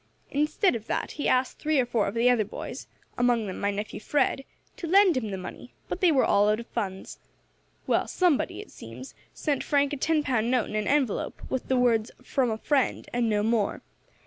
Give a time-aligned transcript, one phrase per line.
[0.31, 2.87] Instead of that, he asked three or four of the other boys
[3.19, 6.59] among them my nephew Fred to lend him the money, but they were all out
[6.59, 7.19] of funds.
[7.85, 11.77] Well, somebody, it seems, sent Frank a ten pound note in an envelope, with the
[11.77, 13.83] words, 'From a friend,' and no more.